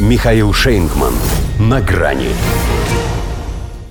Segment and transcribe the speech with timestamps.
[0.00, 1.12] Михаил Шейнгман.
[1.58, 2.28] На грани.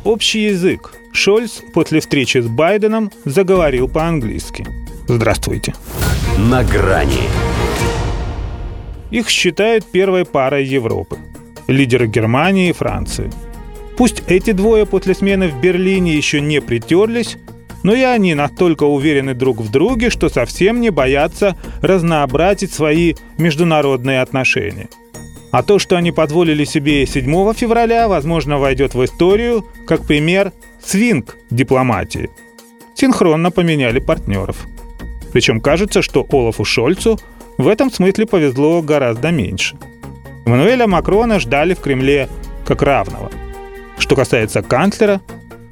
[0.05, 0.93] Общий язык.
[1.11, 4.65] Шольц после встречи с Байденом заговорил по-английски.
[5.09, 5.73] Здравствуйте.
[6.37, 7.27] На грани.
[9.11, 11.17] Их считают первой парой Европы.
[11.67, 13.29] Лидеры Германии и Франции.
[13.97, 17.35] Пусть эти двое после смены в Берлине еще не притерлись,
[17.83, 24.21] но и они настолько уверены друг в друге, что совсем не боятся разнообразить свои международные
[24.21, 24.87] отношения.
[25.51, 30.51] А то, что они позволили себе 7 февраля, возможно, войдет в историю как пример
[30.83, 32.29] свинг дипломатии.
[32.95, 34.67] Синхронно поменяли партнеров.
[35.31, 37.19] Причем кажется, что Олафу Шольцу
[37.57, 39.77] в этом смысле повезло гораздо меньше.
[40.45, 42.29] Эммануэля Макрона ждали в Кремле
[42.65, 43.31] как равного.
[43.97, 45.21] Что касается канцлера,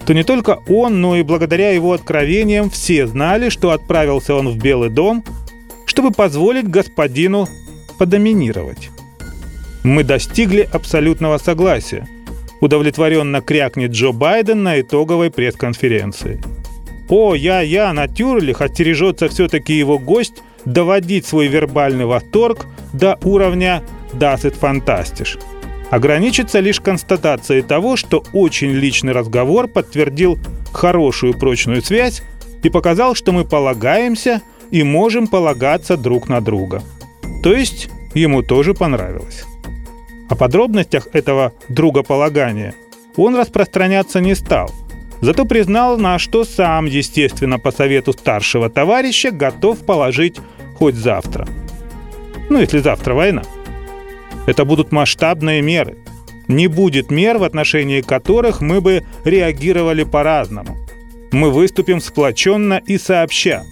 [0.05, 4.58] то не только он, но и благодаря его откровениям все знали, что отправился он в
[4.58, 5.23] Белый дом,
[5.86, 7.48] чтобы позволить господину
[7.98, 8.89] подоминировать.
[9.85, 12.07] Мы достигли абсолютного согласия.
[12.59, 16.42] Удовлетворенно крякнет Джо Байден на итоговой пресс-конференции.
[17.08, 23.83] О, я-я, на Тюрлих оттережется все-таки его гость доводить свой вербальный восторг до уровня
[24.14, 25.39] «Das ist fantastisch»
[25.92, 30.39] ограничится лишь констатацией того, что очень личный разговор подтвердил
[30.73, 32.23] хорошую прочную связь
[32.64, 36.81] и показал, что мы полагаемся и можем полагаться друг на друга.
[37.44, 39.45] То есть ему тоже понравилось.
[40.30, 42.73] О подробностях этого другополагания
[43.16, 44.72] он распространяться не стал,
[45.22, 50.38] зато признал, на что сам, естественно, по совету старшего товарища, готов положить
[50.78, 51.48] хоть завтра.
[52.50, 53.44] Ну, если завтра война–
[54.45, 55.98] это будут масштабные меры.
[56.48, 60.78] Не будет мер, в отношении которых мы бы реагировали по-разному.
[61.32, 63.64] Мы выступим сплоченно и сообща.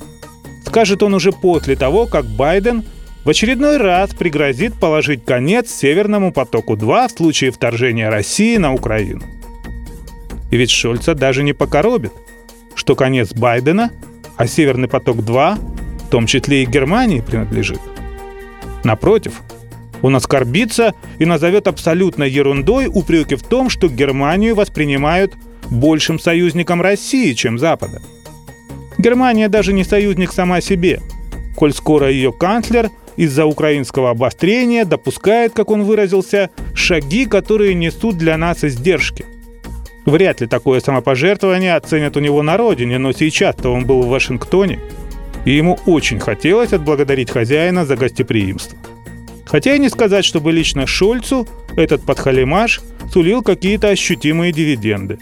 [0.65, 2.83] Скажет он уже после того, как Байден
[3.23, 9.23] в очередной раз пригрозит положить конец Северному потоку-2 в случае вторжения России на Украину.
[10.51, 12.11] И ведь Шольца даже не покоробит,
[12.75, 13.91] что конец Байдена,
[14.35, 15.57] а Северный поток-2
[16.05, 17.79] в том числе и Германии принадлежит.
[18.83, 19.41] Напротив,
[20.01, 25.33] он оскорбится и назовет абсолютно ерундой упреки в том, что Германию воспринимают
[25.71, 28.01] большим союзником России, чем Запада.
[28.97, 31.01] Германия даже не союзник сама себе,
[31.55, 38.37] коль скоро ее канцлер из-за украинского обострения допускает, как он выразился, шаги, которые несут для
[38.37, 39.25] нас издержки.
[40.05, 44.79] Вряд ли такое самопожертвование оценят у него на родине, но сейчас-то он был в Вашингтоне,
[45.45, 48.77] и ему очень хотелось отблагодарить хозяина за гостеприимство.
[49.45, 52.81] Хотя и не сказать, чтобы лично Шольцу этот подхалимаш
[53.11, 55.19] сулил какие-то ощутимые дивиденды.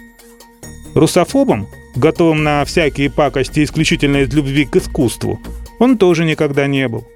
[0.96, 5.40] Русофобом, готовым на всякие пакости исключительно из любви к искусству,
[5.80, 7.08] он тоже никогда не был.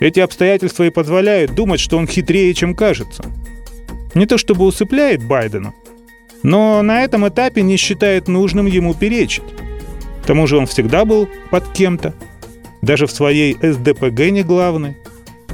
[0.00, 3.24] Эти обстоятельства и позволяют думать, что он хитрее, чем кажется.
[4.14, 5.74] Не то чтобы усыпляет Байдена,
[6.42, 9.44] но на этом этапе не считает нужным ему перечить.
[10.22, 12.14] К тому же он всегда был под кем-то,
[12.82, 14.96] даже в своей СДПГ не главный.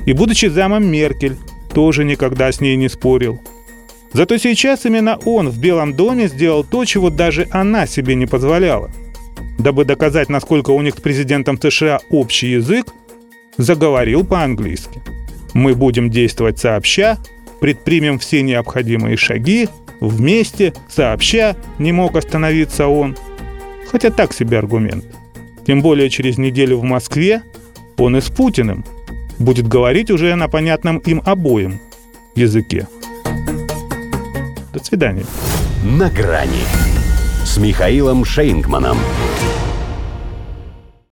[0.07, 1.37] И будучи замом Меркель,
[1.75, 3.41] тоже никогда с ней не спорил.
[4.13, 8.91] Зато сейчас именно он в Белом доме сделал то, чего даже она себе не позволяла.
[9.59, 12.87] Дабы доказать, насколько у них с президентом США общий язык,
[13.57, 15.03] заговорил по-английски.
[15.55, 17.19] Мы будем действовать сообща,
[17.61, 19.69] предпримем все необходимые шаги,
[20.01, 23.17] вместе, сообща, не мог остановиться он.
[23.91, 25.05] Хотя так себе аргумент.
[25.67, 27.43] Тем более через неделю в Москве
[27.97, 28.85] он и с Путиным–
[29.39, 31.81] будет говорить уже на понятном им обоим
[32.35, 32.87] языке.
[34.73, 35.25] До свидания.
[35.85, 36.65] На грани
[37.45, 38.99] с Михаилом Шейнгманом.